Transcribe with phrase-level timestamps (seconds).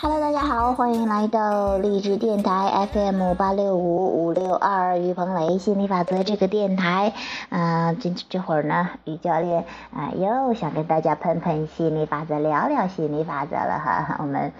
[0.00, 7.14] Hello，大家好，欢迎来到励志电台 FM 八六五五六二于鹏雷心理法则这个电台。
[7.48, 14.18] 啊，这这会儿呢，于教练啊又想跟大家喷喷心理法则，聊聊心理法则了哈。
[14.22, 14.52] 我们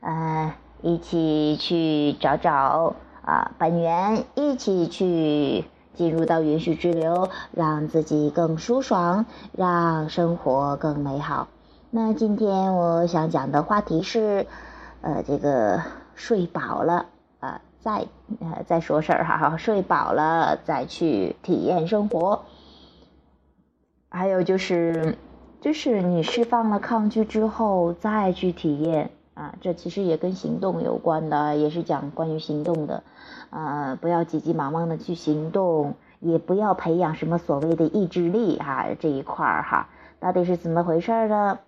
[0.00, 0.52] 呃
[0.82, 11.46] 一起去找找啊本源，一起去进入到允许之流，让自己更舒爽，让生活更美好。
[11.92, 14.48] 那今天我想讲的话题是。
[15.02, 15.82] 呃，这个
[16.14, 17.06] 睡饱了
[17.40, 18.06] 啊，再
[18.40, 22.44] 呃再说事儿哈哈，睡饱了再去体验生活。
[24.10, 25.16] 还有就是，
[25.60, 33.02] 就是你释放了抗拒之后再去体验啊，这其实也跟行动有关的，也是讲关于行动的。
[33.50, 39.88] 啊，不要急急忙忙的去行动，也不要培养什么所谓的意志力哈，这一块儿哈，
[40.20, 41.58] 到底是怎么回事呢？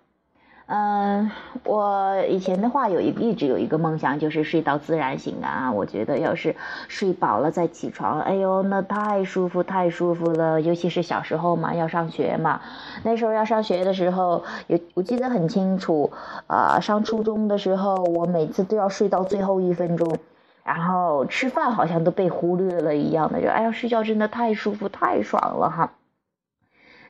[0.65, 1.29] 嗯，
[1.65, 5.69] 我以前的话有一一直有一个梦想，就是睡到自然醒啊。
[5.71, 6.55] 我觉得要是
[6.87, 10.61] 睡饱了再起床，哎呦，那太舒服太舒服了。
[10.61, 12.61] 尤其是小时候嘛，要上学嘛，
[13.03, 16.11] 那时候要上学的时候，有我记得很清楚
[16.47, 16.79] 啊。
[16.79, 20.17] 上初中的时候，我每次都要睡到最后一分钟，
[20.63, 25.91] 然后吃饭好像都被忽略了一样的，就哎呀，睡觉真的太舒服太爽了哈。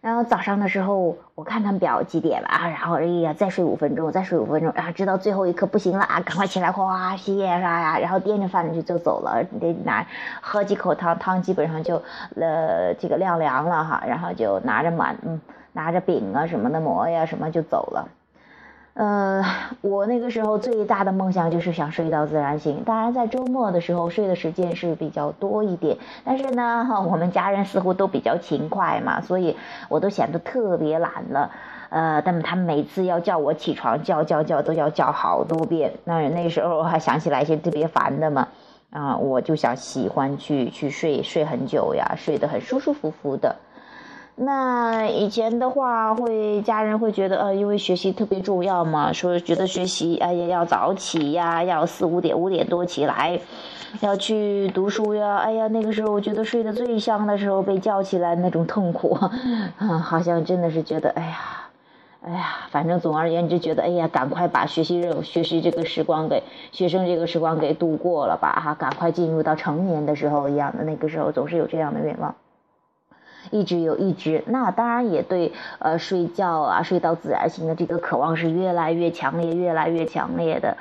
[0.04, 2.50] 然后早上的时候，我看看表几点了？
[2.52, 7.98] 然后哎呀，再睡五分钟，再睡五分钟，然后直到最后一刻不行了啊，赶快起来，哗洗脸刷牙？
[8.00, 10.06] 然后掂着饭就就走了，得拿
[10.42, 11.96] 喝几口汤，汤基本上就
[12.36, 15.40] 呃这个晾凉了哈，然后就拿着碗嗯
[15.72, 18.10] 拿着饼啊什么的馍呀什么就走了。
[18.94, 19.44] 呃，
[19.82, 22.84] 我那个时候最大的梦想就是想睡到自然醒。
[22.86, 29.58] 当然，在周末的时候睡的时间是比较多一点，但是呢，我们家人似乎都比较勤快嘛，所以
[29.90, 31.50] 我都显得特别懒了。
[31.90, 35.94] 呃，但是他们每次要叫我起床，叫叫叫都要叫好多遍。
[36.04, 38.48] 那那时候还想起来一些特别烦的嘛，
[38.92, 43.56] 啊，我就想喜欢去去睡睡很久呀，睡得很舒舒服服的。
[44.36, 53.40] 那以前的话，会家人会觉得，呃，因为学习特别重要嘛，说觉得学习，哎呀，要早起呀，要四五点五点多起来，
[54.02, 59.14] 要去读书呀，哎呀，那个时候我觉得睡得最香的时候被叫起来那种痛苦，
[59.78, 61.38] 啊， 好像真的是觉得，哎呀，
[62.26, 66.42] 哎呀，反正总而言之，觉得，哎呀，赶快把学习任务、学习这个时光给
[66.72, 72.34] 学生这个时光给度过了吧，哈，赶快进入到成年的时候一样的，那个时候总是有这样的愿望。
[73.52, 80.78] 一直有一直，那当然也对，呃，睡觉啊，睡到自然醒的这个渴望是越来越强烈，越来越强烈的，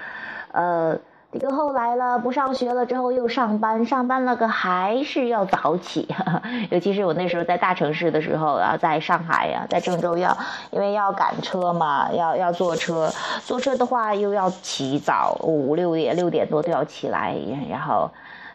[0.53, 0.97] 呃，
[1.33, 6.09] 这个后来了，不上学了之后又上班，上班了个还是要早起，
[6.71, 10.37] 尤其是我那时候在大城市的时候啊，在上海呀，在郑州要，
[10.71, 13.11] 因为要赶车嘛，要要坐车，
[13.45, 17.35] 坐车的话又要起早，五六点六点多都要起来，
[17.71, 18.11] 然后。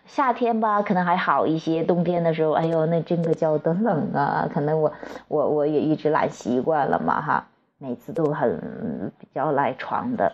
[0.07, 1.84] 夏天吧，可能还好一些。
[1.84, 4.47] 冬天的时候，哎呦，那真的叫的冷啊！
[4.51, 4.91] 可能我
[5.28, 7.47] 我我也一直懒习惯了嘛，哈，
[7.78, 10.34] 每次都很比较赖床的，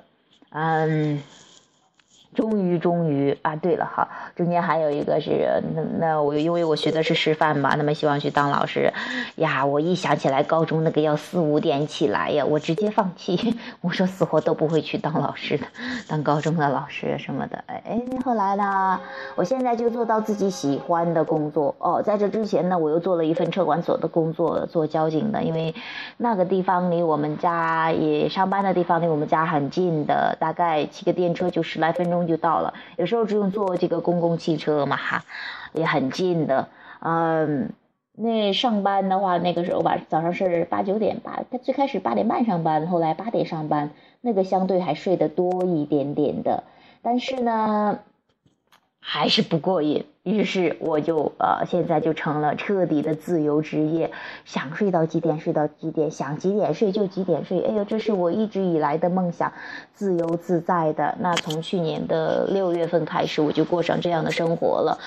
[0.52, 1.22] 嗯。
[2.36, 3.56] 终于，终于啊！
[3.56, 8.92] 对了哈，中间还有一个是那那我因为我学的是师范嘛，那么希望去当老师
[9.36, 9.64] 呀。
[9.66, 13.58] 我一想起来高中那个要四五点起来呀，我直接放弃。
[13.82, 15.66] 我说死活都不会去当老师的，
[16.08, 17.64] 当高中的老师什么的。
[17.68, 19.00] 哎，后来呢，
[19.36, 22.02] 我现在就做到自己喜欢的工作哦。
[22.02, 25.74] 在这之前呢，我又做了一份车管所的工作，做交警的，因为
[26.18, 32.23] 那个地方离我们家也上班的地方离我们家很近的，大概骑个电车就十来分钟。
[32.28, 35.24] 就到了，有时候只用坐这个公共汽车嘛，哈，
[35.74, 36.68] 也很近的。
[37.00, 37.72] 嗯，
[38.14, 43.92] 那上班的话，那个时候吧，早上是八九点吧，他最开始八点半上班，后来八点上班，
[44.22, 46.64] 那个相对还睡得多一点点的，
[47.02, 48.00] 但是呢。
[49.06, 54.10] 还是不过瘾，于是我就呃，现在就成了彻底的自由职业，
[54.46, 57.62] 想睡到几点睡到几点，想几点睡就几点睡。
[57.64, 59.52] 哎呦，这是我一直以来的梦想，
[59.94, 61.16] 自由自在的。
[61.20, 64.98] 那从去年的六月份开始，我就过上这样的生活了。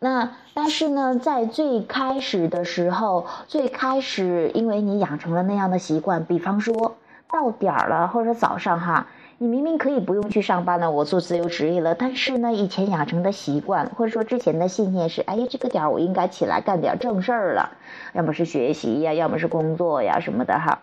[0.00, 6.96] 那但是呢，在最开始的时候，最开始因为你养成了那样的习惯，比方说
[7.30, 9.06] 到点儿了，或者早上哈。
[9.38, 17.76] 你明明可以不用去上班了，我做自由职业了，但是呢，以前养成的习惯，或者说之前的信念是，哎呀，这个点儿我应该起来干点正事儿了，
[18.14, 20.80] 要么是学习呀，要么是工作呀什么的哈，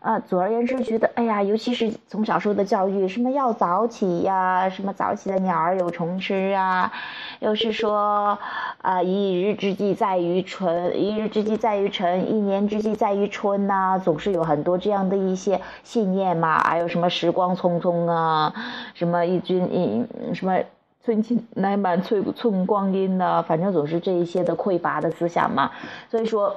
[0.00, 6.92] 啊，总而言之，觉得哎呀，尤其是从小受的教育，什么要早起呀，什么早起的鸟儿有虫吃啊，
[7.40, 8.38] 又是说
[8.80, 16.60] 啊，一日之计在于春，一日之计在于晨，一年之计在于春呐，总是有很多这样的一些信念嘛。
[16.62, 18.54] 还有什么时光匆匆啊，
[18.94, 20.60] 什么一君一什么
[21.02, 25.72] 寸金难买寸寸光阴呐，反正总是这一些的匮乏的思想嘛。
[26.08, 26.54] 所以说。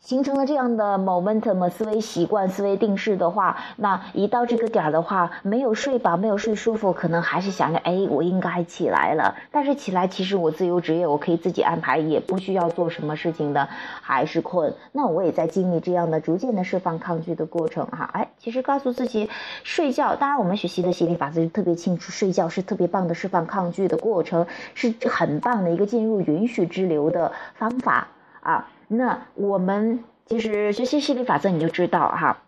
[0.00, 9.36] 形成了这样的 momentum 思维习惯、思维定式的话，那一到这个点儿的话，没有睡饱、没有睡舒服，可能还是想着，哎，我应该起来了。
[9.52, 13.68] 但是起来，其实我自由职业，我可以自己安排，也不需要做什么事情的，
[14.00, 14.74] 还是困。
[14.92, 18.08] 那我也在经历这样的逐渐的释放抗拒的过程哈。
[18.14, 19.28] 哎，其实告诉自己
[19.64, 28.08] 睡觉，当然我们学习的心理法则就特别清楚，睡觉是特别棒的释放抗拒的过程，是很棒的一个进入允许之流的方法
[28.40, 28.66] 啊。
[28.92, 32.38] 那我们其实学习吸引力法则，你就知道哈，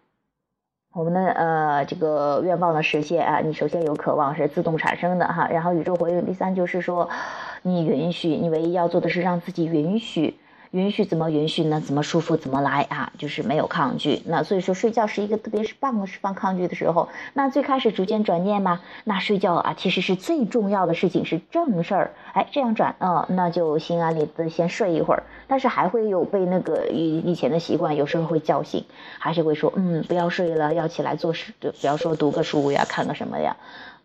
[0.92, 7.08] 我们的呃这个愿望的实现啊，你首先有渴望是自动产生的哈，然后宇宙回应，第三就是说，
[7.62, 10.34] 你允许，你唯一要做的是让自己允许。
[10.72, 11.80] 允许怎么允许呢？
[11.80, 13.12] 怎么舒服怎么来啊？
[13.18, 14.22] 就是没有抗拒。
[14.24, 17.10] 那所以说睡觉是一个特别是棒的释放抗拒的时候。
[17.34, 22.14] 那最开始逐渐转念嘛，那睡觉啊其实是最重要的事情，是正事儿。
[22.32, 25.24] 哎，这样转啊，那就心安理得先睡一会儿。
[25.46, 28.82] 但是还会有被那个以以前的习惯，有时候会叫醒，
[29.18, 33.54] 还是会说嗯不要睡了，要起来做事，就比方说读个书呀，看个什么呀。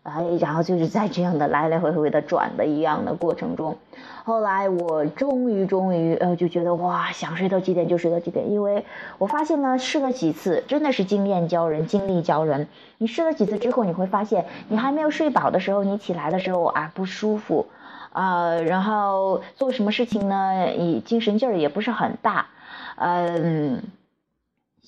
[0.08, 3.76] 哎，然后就是在这样的来来回回的转的一样的过程中，
[4.24, 8.84] 后来我终于终于呃就觉得哇，想睡到几点就睡到几点，因为
[9.18, 12.68] 我发现呢试了几次，真的是经验教人，经历教人。
[12.98, 17.66] 你试了几次之后，你会发现你还没有睡饱的时候，你起来的时候啊不舒服，
[18.12, 22.46] 啊，然后做什么事情呢，你精神劲儿也不是很大，
[22.96, 23.82] 嗯。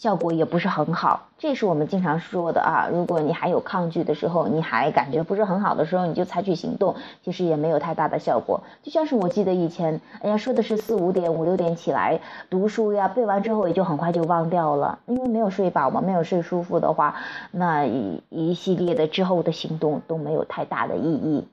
[0.01, 2.89] 效果也不是很好，这是我们经常说的啊。
[2.91, 8.63] 如果你还有抗拒的时候，你还感觉不是很好的时候，你就采取行动，其实也没有太大的效果。
[8.83, 12.19] 就像是我记得以前，哎呀，说的是四五点、五六点起来
[12.49, 17.17] 读书呀，背完之后也就很快就忘掉了，因为没有睡饱嘛，没有睡舒服的话，
[17.51, 21.47] 那一一系列的之后的行动都没有太大的意义。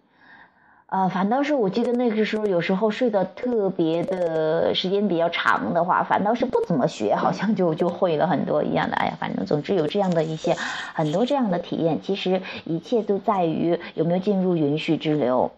[0.88, 8.96] 啊，反倒是我记得那个时候，有时候睡得特别的时间比较长的话，反倒是不怎么学，好像就就会了很多一样的。
[8.96, 10.56] 哎呀，反正总之有这样的一些
[10.94, 12.02] 很多这样的体验。
[12.02, 15.52] 其实一切都在于有没有进入允许之流。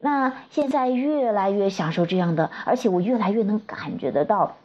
[0.00, 4.56] 那现在越来越享受这样的，而且我越来越能感觉得到。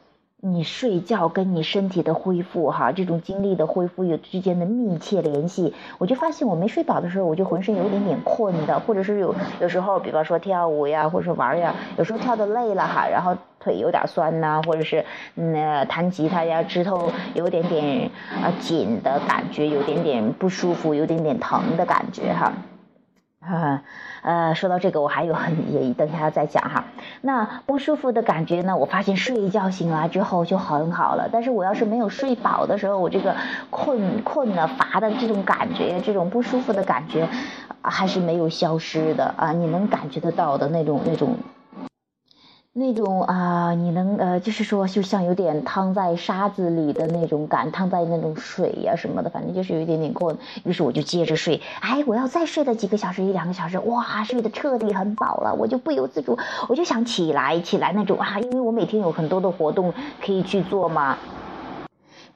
[0.54, 5.74] 你睡觉跟你身体的恢复，哈，这种精力的恢复有之间的密切联系。
[5.98, 15.04] 我就发现我没睡饱的时候，我就浑身有一点点困的，或者是有有时候，比方说跳舞呀，或者说玩呀，有时候跳的累了哈，然后腿有点酸呐，或者是
[15.36, 18.10] 嗯弹吉他呀，指头有点点
[18.42, 22.54] 啊紧的感觉，有点点不舒服，有点点疼的感觉哈。
[23.48, 23.82] 哈，
[24.22, 26.84] 呃，说到这个，我还有很也等一下再讲哈。
[27.22, 28.76] 那不舒服的感觉呢？
[28.76, 31.30] 我发现睡一觉醒来之后就很好了。
[31.32, 33.36] 但是我要是没有睡饱的时候，我这个
[33.70, 37.28] 困困的乏的这种感觉，这种不舒服的感觉，
[37.82, 39.52] 还是没有消失的啊！
[39.54, 41.36] 你能感觉得到的那种那种。
[42.80, 50.38] 那种啊，你能呃，就是说，就像有点汤在沙子里的那种感，汤在那种水呀什么的，反正就是有一点点困。
[50.64, 56.38] 于是我就接着睡，哎，我要再睡的几个小时，一两个小时，哇，睡得彻底很饱了，我就不由自主，
[56.70, 59.92] 我就想起来起来那种啊，因为我每天有很多的活动
[60.24, 61.18] 可以去做嘛。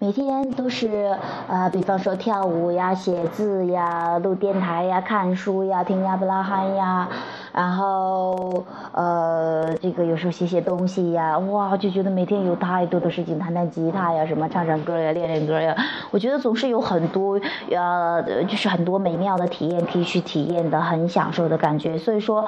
[0.04, 1.16] 每天都是
[1.48, 7.08] 呃，比方说跳舞呀、写字呀、录电台呀、看书呀、听亚伯拉罕呀，
[7.54, 15.76] 然后呃，这个有时候写写东西呀，哇，就觉得每天有太多的事情，弹弹吉他呀，什么唱唱歌呀、练练歌呀，
[16.10, 17.40] 我觉得总是有很多
[17.70, 22.44] 呃，就是很多美妙的体验可以去体验的，很享受的感觉，所以说。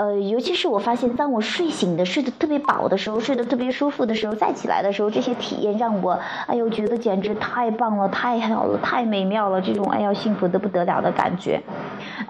[0.00, 11.60] 呃，尤其是我发现，当我睡醒的、睡得特别饱的时候，睡得特别舒服的时候，再起来的时候，这些体验让我，哎呦，觉得简直太棒了，太好了，太美妙了，这种哎呀，幸福的不得了的感觉，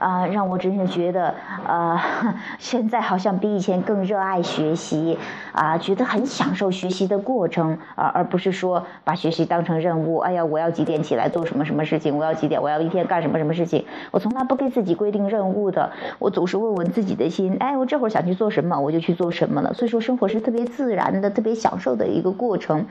[0.01, 1.33] 啊，让我真的觉得，
[1.65, 1.97] 呃，
[2.59, 5.17] 现在好像比以前更热爱学习，
[5.53, 17.57] 啊，觉得很享受学习的过程，啊，而不是说把学习当成任务，哎呀，我要几点起来做什么什么事情，我要几点，我要一天干什么什么事情，我从来不给自己规定任务的，我总是问问自己的心。
[17.61, 19.75] 哎，我这会儿想去做什么，我就去做什么了。
[19.75, 22.87] 所以说，生活是特别自然的、特别享受的一个过程。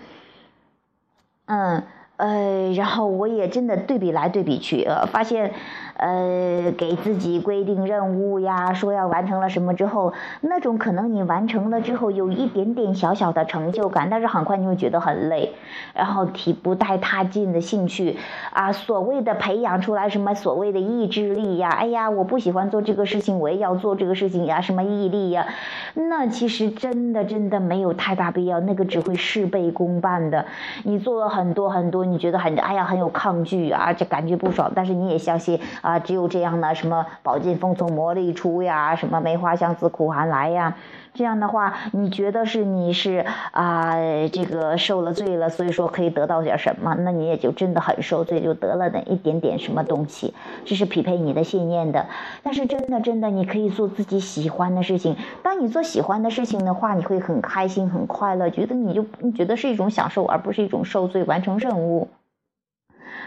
[1.48, 1.84] 嗯，
[2.18, 5.54] 呃，然后我也真的对比来对比去，呃，发现，
[6.00, 15.54] 呃，给自己规定任务呀，说要完成了什么之后，那种可能你完成了之后有一点点小小的成就感，但是很快你会觉得很累，
[15.94, 18.18] 然后提不带踏进的兴趣
[18.52, 25.46] 啊，所谓的培养出来什么所谓的意志力呀，哎呀，我不喜欢做这个事情，我也要做这个事情呀，什么毅力呀，
[25.94, 30.46] 那其实真的真的没有太大必要，那个只会事倍功半的，
[30.84, 32.06] 你做了很多很多。
[32.10, 40.76] 你觉得很哎呀很有抗拒啊，就感觉不爽，但是你也相信啊，啊只有这样呢，什么宝剑锋从磨砺出呀，什么梅花香自苦寒来呀，
[41.14, 43.96] 这样的话，你觉得是你是啊
[44.32, 50.34] 这个受了罪了，所以说可以得到点什么，那你也就真的很受罪，就得了那一点点什么东西，
[50.66, 52.06] 这是匹配你的信念的。
[52.44, 55.16] 但是真的真的，你可以做自己喜欢的事情。
[55.42, 61.24] 当你做喜欢的事情的话，你会很开心很快乐，觉得你就你觉得是一种享受，而不是一种受罪。
[61.24, 62.10] 完成任务。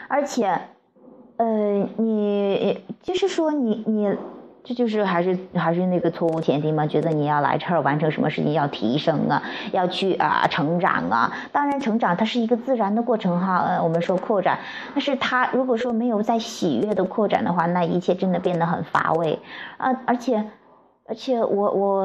[0.08, 0.60] 而且，
[1.42, 4.16] 呃，你就是说，你你，
[4.62, 6.86] 这就是还是还是那个错误前提嘛？
[6.86, 11.32] 觉得你要来这儿完成什么事情，要提升啊，要去啊成长啊。
[11.50, 13.58] 当然，成长它是一个自然的过程哈。
[13.66, 14.60] 呃，我们说扩展，
[14.94, 19.40] 但是它如果说没有在喜悦的扩展的话，那一切真的变得很乏味
[19.78, 19.90] 啊。
[20.06, 20.44] 而且。
[21.04, 22.04] 而且我我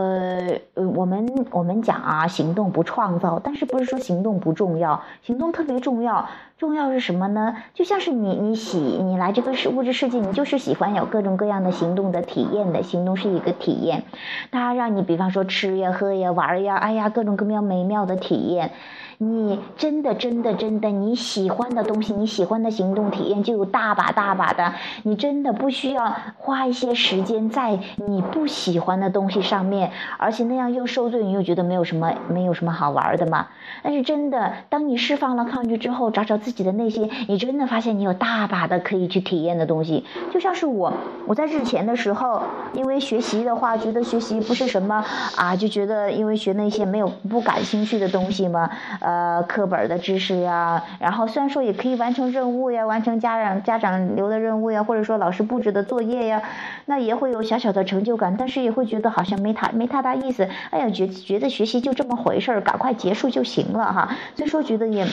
[0.96, 5.02] 我们我们讲啊，行动不创造，但是不是说行动不重要？
[5.22, 6.28] 行动特别重要。
[6.58, 7.56] 重要是什么呢？
[7.76, 12.82] 就像是你你喜你来这个世物质世界，你就是喜欢有各种各样的行动的体验的。
[12.82, 14.04] 行动是一个体验，
[14.50, 18.72] 它让你比方说吃呀、喝呀、玩呀，哎呀，各种各样美妙的体验。
[19.20, 24.76] 你真的真的真的你喜欢的东西，你喜欢的行动体验就有大把大把的。
[25.02, 33.48] 你真的不需要花一些时间在你不喜欢的东西上面，而且那样又受罪，你又觉得没有什么没有什么好玩的嘛。
[33.82, 40.06] 但是真的，当你释放了抗拒之后，找找自己的内心，你真的发现你有大把的可以去体验的东西。
[40.32, 40.94] 就像是我，
[41.26, 45.04] 我在日前的时候，因为学习的话，觉得学习不是什么
[45.36, 48.70] 啊，就觉得因为学那些没有不感兴趣的东西嘛。
[49.02, 56.42] 呃，课本的知识呀，然后虽然说也可以完成任务呀，完成家长家长留的任务呀，或者说老师布置的作业呀，
[56.86, 60.48] 那也会有小小的成就感，但是也会觉得好像没太没太大意思。
[60.70, 64.16] 哎呀，觉觉得学习就这么回事儿，赶快结束就行了哈。
[64.34, 65.06] 所以说觉得也。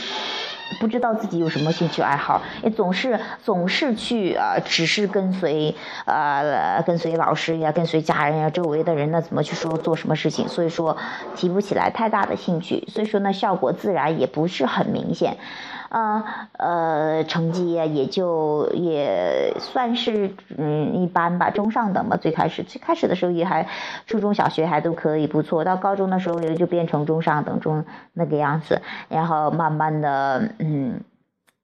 [0.81, 10.97] 不知道自己有什么兴趣爱好，也总是总是去啊，只是跟随呃跟随老师呀，跟随家人呀，周围的人呢怎么去说做什么事情，所以说
[11.35, 15.37] 提不起来太大的兴趣，所以说呢效果自然也不是很明显。
[15.95, 22.17] 啊，呃，成绩也就也算是嗯一般吧，中上等吧。
[22.17, 23.69] 最开始最开始的时候也还，
[24.07, 31.01] 初中小学还都可以不错，到高中的时候也就变成中上等中那个样子，然后慢慢的嗯，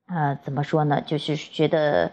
[0.07, 2.13] 呃，怎么说呢，就是觉得。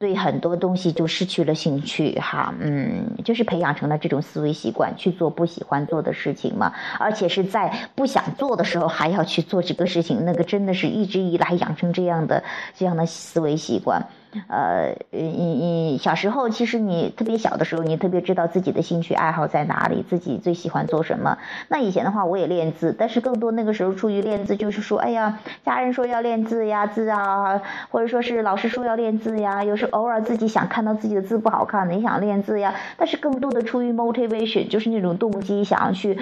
[0.00, 12.42] 对很多东西就失去了兴趣，哈，嗯，就是培养成了这种思维习惯，去做不喜欢做的事情嘛，而且是在不想做的时候还要去做这个事情，那个真的是一直以来养成这样的
[12.74, 14.02] 这样的思维习惯。
[14.48, 21.38] 呃，你你小时候其实你特别小的时候，你特别知道自己的兴趣爱好在哪里，自己最喜欢做什么。
[21.68, 27.60] 那以前的话，我也练字，但是更多那个时候出于练字，就是说，哎呀，家人说要练字呀，字啊，
[27.90, 32.74] 或者说是老师说要练字呀，有时偶尔自己想看到自己的字不好看，你想练字呀。
[32.96, 36.18] 但是更多的出于 motivation，就是那种动机，想要去。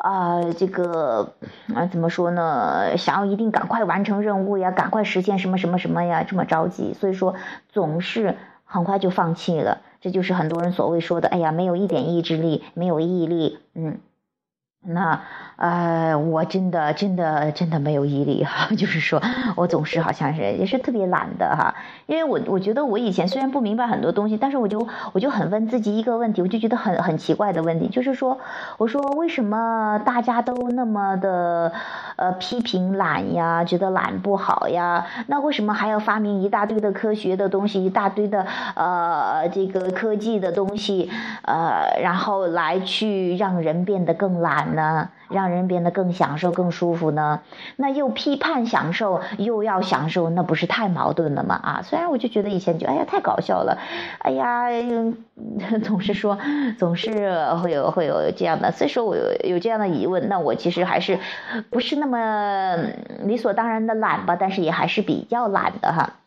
[0.00, 1.34] 啊，这个
[1.74, 2.96] 啊，怎么说呢？
[2.96, 7.34] 想要一定赶快完成任务呀，赶快实现什么什么什么呀，这么着急，所以说
[7.68, 9.82] 总是很快就放弃了。
[10.00, 13.98] 这就是很多人所谓说的，哎呀，没有一点意志力，没有毅力，嗯。
[14.82, 15.20] 那
[15.56, 19.20] 呃，我真的真的真的没有毅力哈， 就是说
[19.54, 21.74] 我总是好像是也是特别懒的哈，
[22.06, 28.38] 因为我我觉得我以前虽然不明白很多东西，但是我就我就很问自己一个问题，我就觉得很很奇怪的问题，就是说
[28.78, 31.72] 我说为什么大家都那么的
[32.16, 35.04] 呃批评懒呀，觉得懒不好呀？
[35.26, 41.10] 那为什么还要发明一大堆的科学的东西，一大堆的呃这个科技的东西
[41.42, 44.69] 呃，然后来去让人变得更懒？
[44.74, 47.40] 呢，让人变得更享受、更舒服呢？
[47.76, 51.60] 那又批判享受，又要享受，那不是太矛盾了吗？
[51.62, 53.78] 啊，虽然我就觉得以前就哎呀太搞笑了，
[54.18, 54.68] 哎呀，
[55.82, 56.38] 总是说，
[56.78, 57.10] 总是
[57.62, 61.18] 会有会有这样的，所以说我有有这样的疑问，那我其实还是
[61.70, 62.76] 不是那么
[63.24, 64.36] 理所当然的懒吧？
[64.38, 66.19] 但是也还是比较懒的哈。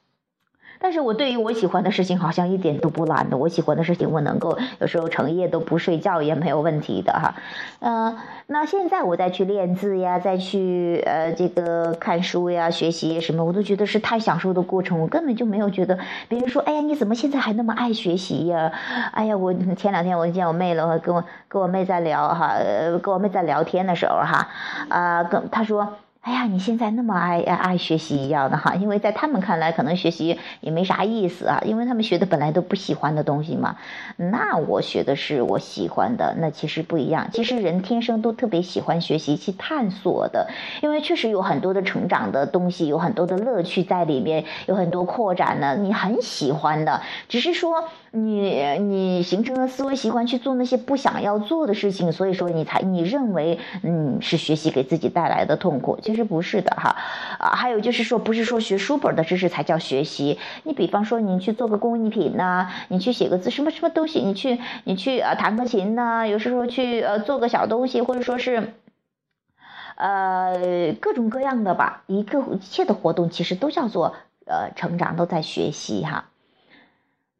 [0.84, 7.36] 但是我对于我喜欢的事情好像一点都不懒的，我喜欢的事情我能够有时候成夜都不睡觉也没有问题的哈，
[7.80, 15.98] 嗯，那现在我再去练字呀，再去呃这个看书呀、学习什么，我都觉得是太享受的过程，我根本就没有觉得
[16.28, 18.70] 别人说，哎呀你怎么现在还那么爱学习呀？
[19.14, 24.50] 哎呀我前两天我见我妹了，跟我跟我妹在聊哈，呃跟我妹在聊天的时候哈，
[24.90, 25.88] 啊跟她说。
[26.24, 33.76] 哎呀，你现在那么爱爱学习一样的哈，因为在他们看来，可能学习也没啥意思啊，因为他们学的本来都不喜欢的东西嘛。
[34.16, 37.28] 那我学的是我喜欢的，那其实不一样。
[37.34, 40.48] 其实人天生都特别喜欢学习去探索的，
[40.82, 47.84] 因为确实有很多的成长的东西，有很多的乐趣在里面，有很多扩展的，你很喜欢的，只是说。
[48.16, 56.96] 你你形成了思维习惯去做那些不想要做的事情，所以说你才你认为嗯是学习给自己带来的痛苦，其实不是的哈。
[57.40, 68.76] 啊，还有就是说不是说学书本的知识才叫学习，你比方说你去做个工艺品呐，你去写个字什么什么东西，你去你去呃弹个琴呐，有时候去呃做个小东西，或者说是
[69.96, 74.14] 呃各种各样的吧，一个一切的活动其实都叫做
[74.46, 76.26] 呃成长，都在学习哈。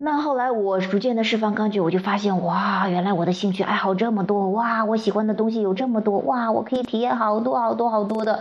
[0.06, 8.38] 那后来我逐渐的释放抗拒，我就发现哇，原来我的兴趣爱好这么多哇，我喜欢的东西有这么多哇，我可以体验好多好多好多的，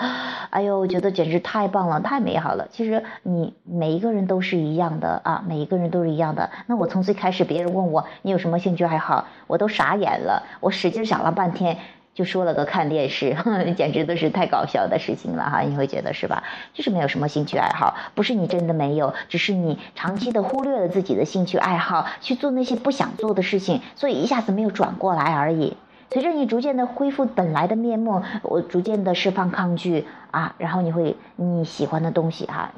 [0.51, 2.67] 哎呦，我觉得简直太棒了，太美好了。
[2.73, 6.51] 其实你每一个人都是一样的啊，每一个人都是一样的。
[6.67, 11.79] 那我从最开始别人问我你有什么兴趣爱好，我都傻眼了，我使劲想了半天。
[12.25, 13.37] 说了个看电视，
[13.77, 15.61] 简直都是太搞笑的事情了哈！
[15.61, 16.43] 你会觉得是吧？
[16.73, 25.77] 就是没有什么兴趣爱好，不是你真的没有，只是你长期的忽略了自己的兴趣爱好，去做那些不想做的事情，所以一下子没有转过来而已。
[26.11, 32.71] 随着你逐渐的恢复本来的面目，我逐渐的释放抗拒啊，然后你会你喜欢的东西哈。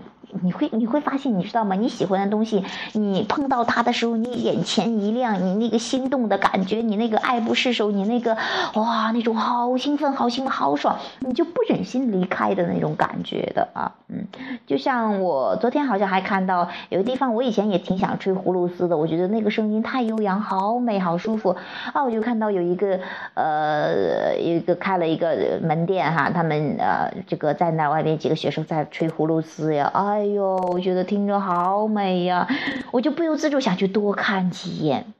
[0.42, 1.74] 你会你会发现，你知道吗？
[1.74, 8.36] 你喜欢的东西，你碰到它的时候，你眼前一亮，你那个心动的感觉，你那个爱不释手，你那个
[8.74, 14.26] 哇，那种好兴奋、好兴奋、好爽，你就不忍心离开的那种感觉的啊，嗯，
[14.66, 21.56] 就像我昨天好像还看到有个地方，我以前也挺想吹葫芦丝的，我觉得那个声音太悠扬，好美，好舒服
[21.92, 22.98] 啊，我就看到有一个
[23.34, 30.13] 呃，有一个开了一个门店哈，他们呃，这个在那外面几个学生在吹葫芦丝呀，啊。
[30.14, 32.46] 哎呦，我觉得听着好美呀，
[32.92, 35.12] 我就不由自主想去多看几眼，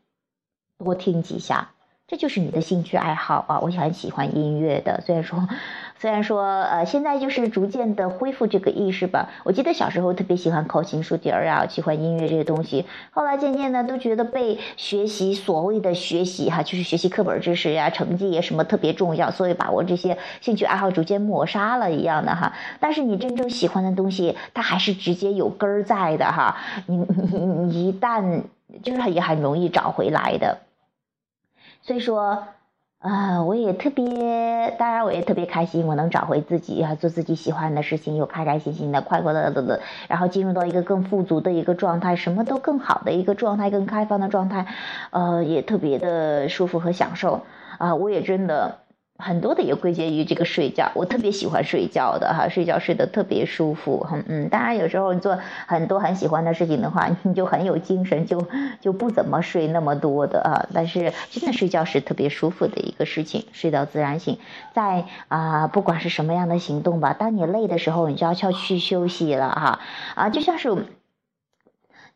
[0.79, 1.73] 多听几下。
[2.07, 3.59] 这就是你的兴趣爱好啊！
[3.59, 5.49] 我很喜欢音乐的，虽然说。
[5.97, 9.31] 虽然说，呃，现在就是逐渐的恢复这个意识吧。
[9.43, 12.85] 我记得小时候特别喜欢考琴、竖笛儿啊，喜欢音乐这些东西。
[13.11, 22.53] 后来渐渐的都觉得被学习所谓的学习哈，就是学习课本知识呀、成绩呀什么特别重要，所以把我这些兴趣爱好逐渐抹杀了一样的哈。
[22.81, 26.59] 但是你真正喜欢的东西，它还是直接有根儿在的哈。
[26.87, 28.43] 你你你一旦
[28.83, 30.59] 就是也很容易找回来的。
[31.81, 32.45] 所以说。
[33.05, 44.65] 啊，我也特别，当然我也特别开心，我能找回自己啊，做自己喜欢的事情，又开开心心的、快快乐乐的，然后进入到一个更富足的一个状态，什么都更好的一个状态，更开放的状态，
[45.11, 47.43] 呃，也特别的舒服和享受
[47.77, 48.84] 啊，我也真的。
[49.17, 54.49] 很多的也归结于这个睡觉，我特别喜欢睡觉的哈，睡觉睡得特别舒服，嗯嗯。
[54.49, 58.45] 当然有时候你做很多很喜欢的事情的话， 你就很有精神，就
[58.81, 60.67] 就不怎么睡那么多的啊。
[60.75, 64.39] 但是真的睡觉是特别舒服的一个事情，睡到自然醒。
[64.75, 69.79] 在啊，不管是什么样的行动吧，当你累的时候，你就要去休息了哈
[70.17, 70.87] 啊，就像是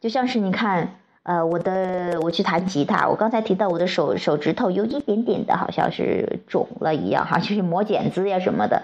[0.01, 0.97] 就像是你看。
[1.29, 8.83] 呃，我的我去弹吉他，我刚才提到我的手手指头有一点点的，好像是肿了一样哈， 就是磨茧子呀什么的。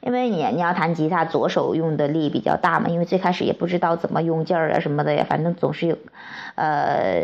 [0.00, 5.96] 因为你你要弹吉他，左手用的力比较大嘛，因为最开始也不知道怎么用劲儿啊什么的呀，反正总是有，
[6.56, 7.22] 呃，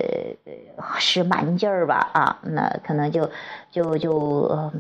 [1.01, 3.29] 使蛮劲儿吧啊，那可能就
[3.73, 4.71] 就就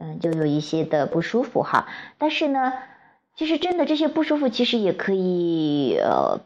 [0.00, 1.86] 嗯就有一些的不舒服哈。
[2.16, 2.72] 但是呢，
[3.36, 6.40] 其实真的这些不舒服，其实也可以呃。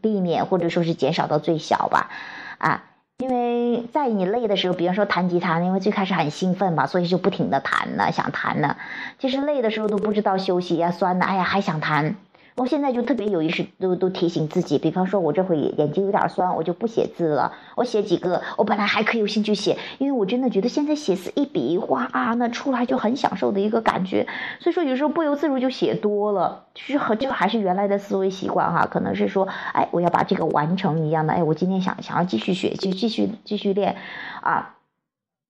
[0.00, 2.10] 避免或者说是减少到最小吧，
[2.58, 2.84] 啊，
[3.18, 8.76] 因为在你累的时候，比方说弹吉他，因为最开始很兴奋嘛，所以就不停的弹呢，想弹呢，
[9.18, 12.16] 其实累的时候都不知道休息呀，酸的，哎呀，还想弹。
[12.56, 17.52] 我现在就特别有意识，都都提醒自己，比方说，我这会眼睛有点酸，我就不写字了。
[17.74, 24.28] 我写几个，我本来还可以有兴趣写，因为我真的觉得现在写字一笔一画啊，那出来就很享受的一个感觉。
[24.60, 33.96] 所以说，有时候不由自主就写多了，其实和就还是原来的思维习惯哈，可能是说，哎，我要把这个完成一样的，哎，我今天想想要继续学，就继续继续练，
[34.42, 34.76] 啊，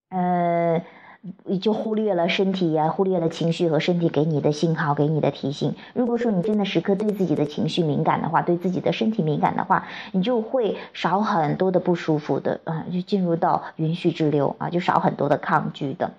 [0.09, 0.81] 嗯。
[1.43, 5.73] 你就忽略了身体呀，忽略了情绪和身体给你的信号，给你的提醒。
[5.93, 16.11] 如果说你真的时刻对自己的情绪敏感的话，对自己的身体敏感的话，你就会少很多的不舒服的啊，就进入到允许之流啊，就少很多的抗拒的。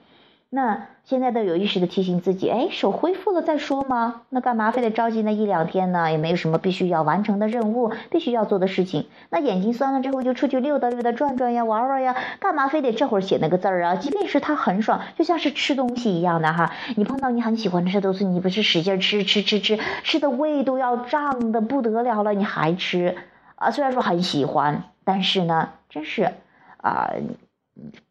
[0.56, 4.22] 那现在都有意识的提醒自己，哎，手恢复了再说吗？
[4.30, 6.10] 那干嘛非得着急那一两天呢？
[6.10, 9.06] 也没有什么必须要完成的任务，必须要做的事情。
[9.28, 13.96] 那眼睛酸了之后就出去溜达溜达、转转呀、玩玩呀，干嘛非得这会儿写那个字儿啊？
[13.96, 23.14] 即便是他很爽，就像是吃东西一样的哈，你碰到你很喜欢吃的东西，你不是使劲吃吃吃吃，吃的胃都要胀的不得了了，你还吃
[23.56, 23.70] 啊？
[23.70, 26.32] 虽然说很喜欢，但是呢，真是
[26.78, 27.12] 啊。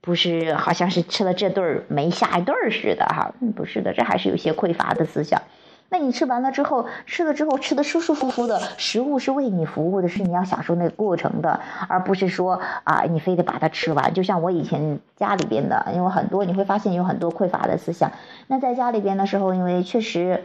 [0.02, 5.42] 不是，好像是吃了这顿儿没下一顿儿似的哈，不是的，这还是有些匮乏的思想。
[5.90, 14.14] 那你吃完了之后，吃了之后吃的舒舒服服的，食物是为你服务的，是你要享受那个过程的，而不是说啊，你非得把它吃完。
[14.14, 18.12] 就像我以前家里边的，因为很多你会发现有很多匮乏的思想。
[18.48, 20.44] 那在家里边的时候，因为确实。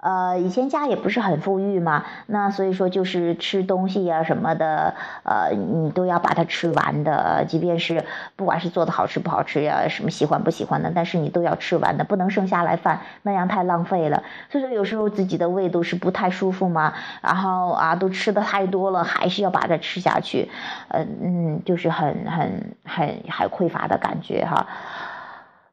[0.00, 8.04] 呃，以前家也不是很富裕嘛，那所以说就是吃东西呀什么的，呃，你都要把它吃完的，即便是
[8.36, 14.22] 不管是做的好吃不好吃呀，什么喜欢不喜欢的，但是你都要吃完的，不能剩下来饭，那样太浪费了。
[14.48, 20.48] 所以说有时候自己的胃都是不太舒服嘛，然后啊都吃的太多了，还是要把它吃下去，
[20.90, 24.64] 嗯嗯，就是很很很还匮乏的感觉哈。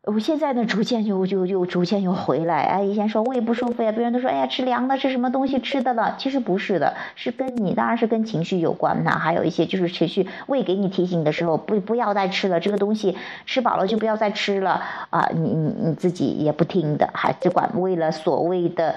[0.08, 2.62] 我现在呢，逐渐就就就逐渐又回来。
[2.62, 6.16] 哎，以前说胃不舒服呀，别人都说，哎呀，吃凉的，吃什么东西吃的了？
[6.20, 9.18] 其实不是的，是跟你当然是跟情绪有关呐。
[9.18, 15.28] 还有一些就是情绪，胃给你提醒的时候，不不要再吃了，这个东西吃饱了就不要再吃了啊！
[15.34, 18.94] 你你你自己也不听的，还只管为了所谓的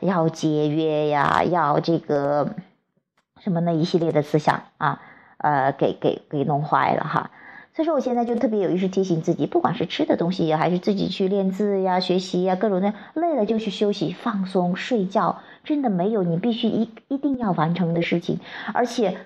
[0.00, 2.54] 要节约呀，要这个
[3.40, 5.02] 什么那一系列的思想啊，
[5.36, 7.30] 呃，给给给弄坏了哈。
[7.76, 18.40] 所以说，我现在就特别有意识提醒自己，不管是吃的东西，还是自己去练字呀、学习呀，各种的，累了就去休息、放松、睡觉，真的没有你必须一一定要完成的事情，
[18.72, 19.18] 而且。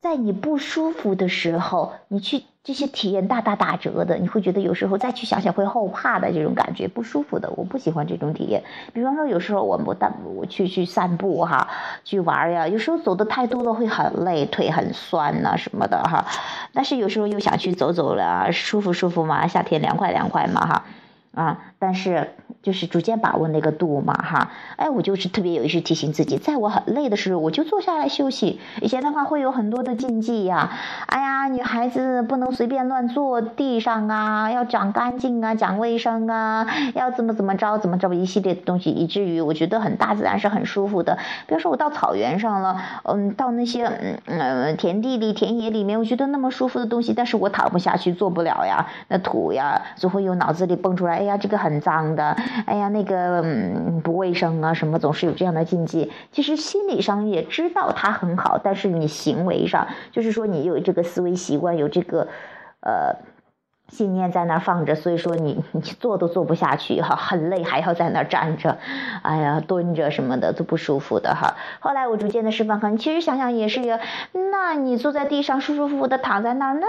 [0.00, 8.62] 在你不舒服的时候，你去这些体验大大打折的，你会觉得有时候再去想想会后怕的这种感觉，不舒服的，我不喜欢这种体验。
[8.92, 11.66] 比方说，有时候我我但我去去散步哈，
[12.04, 16.26] 去玩呀，有时候走的太多了会很累，腿很酸呐什么的哈。
[16.74, 20.84] 但是有时候又想去走走了，舒服舒服嘛，夏天凉快凉快嘛哈。
[21.38, 22.30] 啊，但是
[22.62, 28.58] 就是逐渐把握那个度嘛，哈，哎，我就是特别有意识提醒自己，在我很累的时候，我就坐下来休息。
[28.82, 30.72] 以前的话会有很多的禁忌呀，
[31.06, 41.18] 哎呀，女孩子不能随便乱坐地上啊，要讲干净啊，讲卫生啊，要怎么怎么着怎么着一系列的东西，以至于我觉得很大自然是很舒服的。
[41.46, 51.18] 比如说我到草原上了，嗯，到那些嗯嗯田地里、田野里面，我觉得那么舒服的东西，但是我躺不下去，坐不了呀，那土呀，就会有脑子里蹦出来。
[51.18, 52.36] 哎呀，这个很脏的，
[52.66, 56.10] 哎呀，那个嗯不卫生啊，什么总是有这样的禁忌。
[56.32, 62.26] 其实心理上也知道它很好，但是你行为上，就是说你有这个思维习惯，有这个，
[62.80, 63.14] 呃。
[63.88, 68.78] 信念在那儿放着，所以说你你坐都坐不下去哈，很累，还要在那儿站着，
[69.22, 71.56] 哎呀，蹲着什么的都不舒服的哈。
[71.80, 73.80] 后来我逐渐的释放，你其实想想也是，
[74.52, 76.86] 那你坐在地上舒舒服服的躺在那儿，那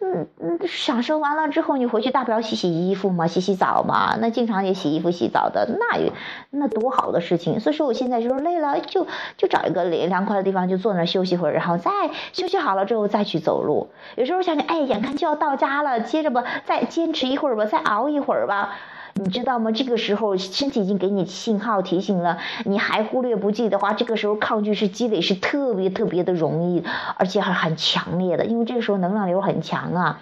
[0.00, 6.12] 嗯嗯，享受完了之后，你回去大不了洗洗衣服嘛，洗洗澡嘛，那经常也洗衣服洗澡的，那也
[6.50, 7.60] 那多好的事情。
[7.60, 11.90] 所以说我现在就是累了，就就找一个凉凉快的地方，就坐那儿休息会儿，然后再
[12.32, 13.88] 休息好了之后再去走路。
[14.16, 16.39] 有时候想想，哎，眼看就要到家了，接着吧。
[16.64, 18.76] 再坚持一会儿吧，再熬一会儿吧，
[19.14, 19.72] 你知道吗？
[19.72, 26.84] 这个时候身体已经给你信号提醒了，你还忽略不计的话，这个时候抗拒是积累是特别特别的容易，
[27.16, 30.20] 而且还很强烈的，因为这个时候能量流很强啊，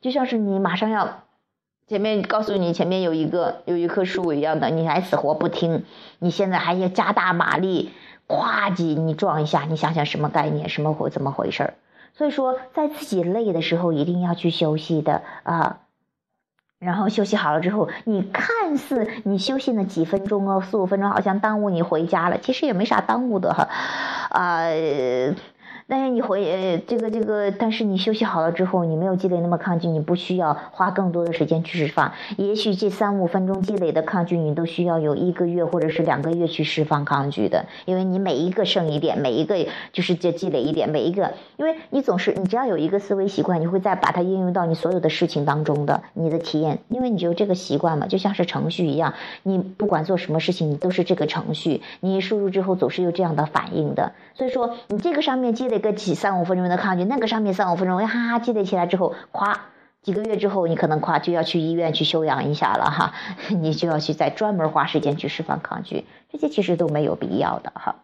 [0.00, 1.22] 就像是你马上要
[1.86, 5.84] 前面告诉你前面有一个有一棵树一样的，你还死活不听，
[6.18, 7.90] 你现在还要加大马力，
[8.26, 11.74] 咵叽你撞一下，你想想什么概念，什么回怎么回事儿？
[12.16, 15.80] 所以说，在自己累的时候，一定要去休息的啊。
[16.78, 23.68] 然后休息好了之后，你看似你休息了几分钟哦，四五分钟，好像耽误你回家了，其实也没啥耽误的哈，
[24.30, 24.68] 啊。
[25.86, 32.12] 但是你回呃这个这个，但是你休息好了之后，你没有积累那么抗拒，你不需要花更多的时间去释放。
[32.38, 37.66] 也许这三五分钟积累的抗拒，你都需要有一个月或者是两个月去释放抗拒的。
[37.84, 39.56] 因为你每一个剩一点，每一个
[39.92, 54.12] 就是这积累一点，每一个，因为你总是你只要有一个思维习惯，你会再把它应用到你所有的事情当中的你的体验，因为你有这个习惯嘛，就像是程序一样，你不管做什么事情，你都是这个程序，你输入之后总是有这样的反应的。
[54.34, 59.60] 所以说，你这个上面积累个几三五分钟的抗拒，那个上面三五分钟，哈哈积累起来之后，夸
[60.02, 63.12] 几个月之后，你可能夸就要去医院去休养一下了哈，
[63.60, 67.96] 你就要去再专门花时间去释放抗拒，这些其实都没有必要的哈。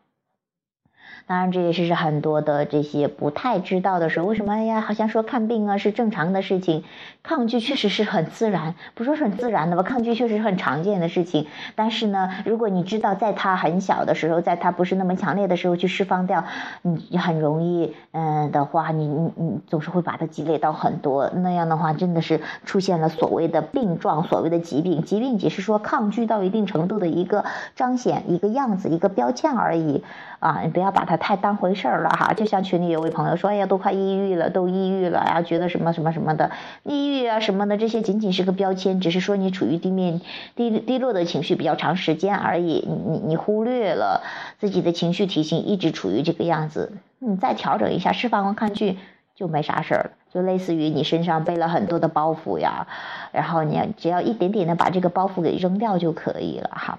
[1.30, 4.52] 当然，这也是很多的这些不太知道的时候，为什么？
[4.52, 6.82] 哎呀，好像说看病啊是正常的事情，
[7.22, 9.84] 抗拒确实是很自然，不说是很自然的吧？
[9.84, 11.46] 抗拒确实是很常见的事情。
[11.76, 16.44] 但是呢，如果你知道在他很小的时候，在他不是那么强烈的时候去释放掉，
[16.82, 25.04] 你很容易，嗯的话，你你你总是会把它积累到很多，那样的话真的是出现了所谓的病状，所谓的疾病。
[25.04, 27.44] 疾病只是说抗拒到一定程度的一个
[27.76, 30.02] 彰显，一个样子，一个标签而已
[30.40, 30.62] 啊！
[30.64, 31.16] 你不要把它。
[31.20, 36.50] 太当回事儿了哈，就像群里有位朋友说，哎呀，都快抑郁了，都抑郁了然后，觉得什么什么什么的，
[36.82, 40.22] 抑郁啊什么的，这些仅仅是个标签，只是说你处于低面
[40.56, 44.22] 低低落的情绪比较长时间而已，你你你忽略了
[44.58, 48.98] 自己的情绪体型一直处于这个样子，你再调整一下，释放完抗拒
[49.34, 52.86] 就没啥事儿了，就类似于你身上背了很多的包袱呀，
[53.32, 56.98] 然后你只要一点点的把这个包袱给扔掉就可以了哈。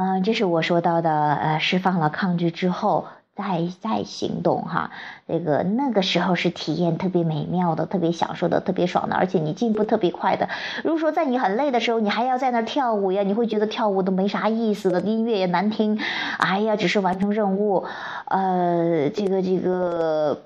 [0.00, 4.92] 嗯，这是我说到的，呃，释放了抗拒之后，再再行动哈，
[5.26, 10.48] 这个那个时候是体验特别美妙的，特别享受的，特别爽的，而且你进步特别快的。
[10.84, 15.98] 如果说在你很累的时候，你还要在那跳舞呀，你会觉得跳舞都没啥意思的，音乐也难听，
[16.38, 17.84] 哎呀，只是完成任务，
[18.26, 20.42] 呃，这个这个，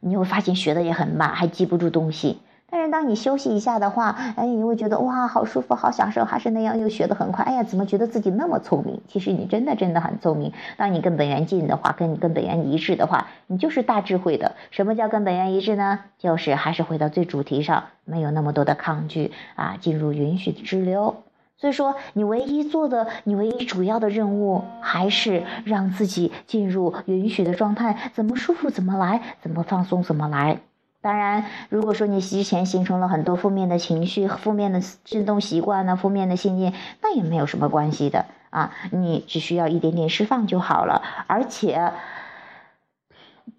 [0.00, 2.42] 你会发现学的也很慢，还记不住东西。
[2.70, 7.44] 但是当你休息一下的话，哎，你会觉得哇，好舒服，好享受，还是那样又学得很快。
[7.44, 9.00] 哎呀，怎么觉得自己那么聪明？
[9.08, 10.52] 其实你真的真的很聪明。
[10.76, 14.54] 当你跟本源近的话，跟你跟本源一致的话，你就是大智慧的。
[14.70, 16.00] 什么叫跟本源一致呢？
[16.18, 21.16] 就是还是回到最主题上，没有那么多的抗拒啊，进入允许的支流。
[21.56, 30.58] 所以说，你唯一做的，你唯一主要的任务，还是让自己进入允许的状态，怎么舒服怎么来，怎么放松怎么来。
[31.00, 41.02] 当然，如果说你之前形成了很多负面的情绪、负面的振动习惯呢、负面的信念，那也没有什么关系的啊，你只需要一点点释放就好了。
[41.28, 41.92] 而且，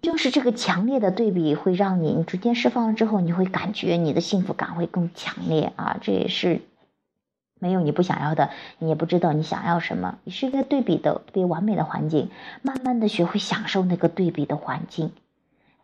[0.02, 5.96] 就是这个强烈的对比会让你，你逐渐释放了之后，你会感觉你的幸福感会更强烈啊。
[6.02, 6.60] 这也是
[7.58, 15.12] 没有你不想要的，你也不知道你想要什么，你是一个对比的特别完美的环境，慢慢的学会享受那个对比的环境。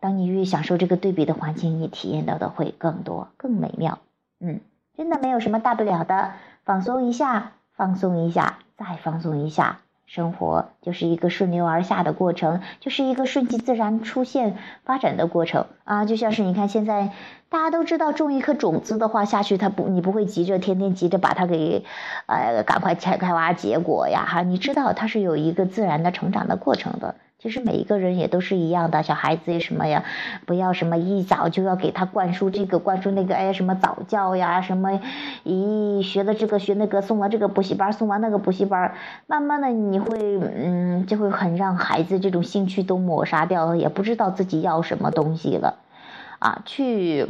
[0.06, 3.98] 当你越享受这个对比的环境，你体验到的会更多、更美妙。
[4.38, 4.60] 嗯，
[4.96, 6.30] 真的没有什么大不了的，
[6.64, 9.78] 放松一下，放松一下，再放松一下。
[10.06, 16.04] 生活就是一个顺流而下的过程，就是一个顺其自然出现发展的过程啊！
[16.04, 17.10] 就像是你看，现在
[17.48, 21.84] 大家都知道，种一颗种子的话下去，它不，你不会急着天天急着把它给，
[22.26, 24.24] 呃，赶快开开挖结果呀！
[24.24, 27.16] 哈，你知道它是有一个自然的成长的过程的。
[27.46, 30.02] 其实每一个人也都是一样的，小孩子什么呀，
[30.46, 35.00] 不要什么一早就要给他灌输这个灌输那个，哎，什么早教呀，什么，
[35.44, 38.96] 咦，学了这个学那个，送完这个补习班，送完那个补习班，
[39.28, 45.76] 慢慢的你会，嗯，就会很让孩子这种兴趣都抹杀掉了，也不知道自己要什么东西了，
[46.40, 47.28] 啊，去，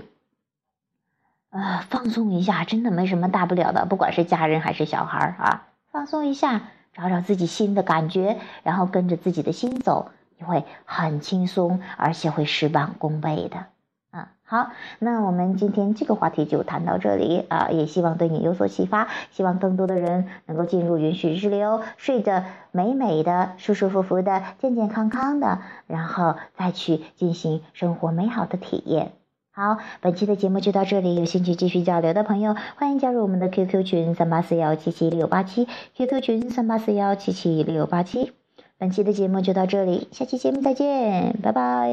[1.51, 6.63] 呃，放松一下，真的没什么大不了的，不管是家人还是小孩啊，放松一下。
[6.97, 13.67] 找找自己心的感觉，然后跟着自己的心走，你会很轻松，而且会事半功倍的
[14.11, 14.33] 啊！
[14.45, 29.13] 好，那我们今天这个话题就谈到这里啊，也希望对你有所启发，希望更多的人能够进入允许日流，睡得美美的、舒舒服服的、健健康康的，然后再去进行生活美好的体验。
[29.57, 31.15] 好，本期的节目就到这里。
[31.15, 35.67] 有兴趣继续交流的朋友，欢迎加入我们的 QQ 群三八四幺七七六八七
[35.97, 38.33] ，QQ 群三八四幺七七六八七。
[38.77, 41.91] 本期的节目就到这里，下期节目再见，拜拜。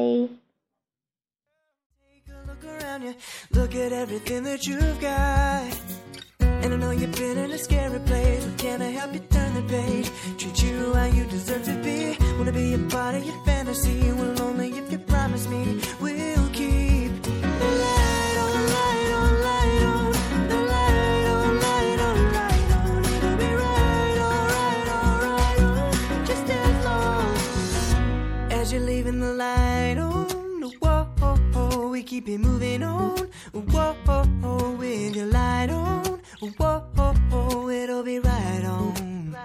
[32.24, 33.28] Keep it moving on.
[33.52, 36.20] Whoa, with your light on.
[36.58, 39.36] Whoa, it'll be right on.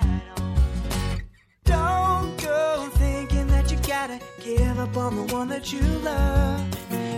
[1.65, 6.62] Don't go thinking that you gotta give up on the one that you love.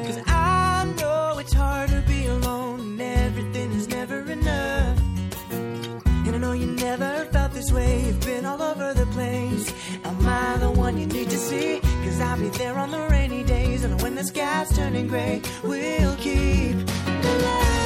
[0.05, 4.99] Cause I know it's hard to be alone and everything is never enough.
[5.51, 9.73] And I know you never felt this way, you've been all over the place.
[10.03, 11.80] Am I the one you need to see?
[12.21, 13.83] I'll be there on the rainy days.
[13.83, 17.80] And when the sky's turning gray, we'll keep the light.